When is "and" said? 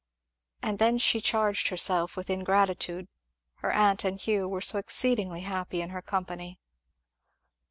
0.63-0.79, 4.03-4.19